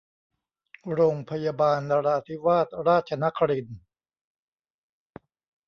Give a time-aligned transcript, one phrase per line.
[0.93, 3.81] โรงพยาบาลนราธิวาสราชนครินทร์